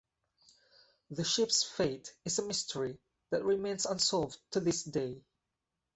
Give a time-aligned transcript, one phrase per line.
[1.11, 2.97] The ship's fate is a mystery
[3.29, 5.21] that remains unsolved to this day.